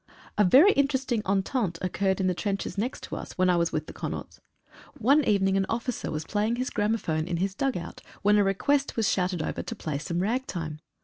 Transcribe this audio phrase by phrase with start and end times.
[0.35, 3.85] A very interesting entente occurred in the trenches next to us when I was with
[3.85, 4.39] the Connaughts.
[4.97, 8.95] One evening an officer was playing his gramophone in his dug out, when a request
[8.95, 10.79] was shouted over to play some ragtime.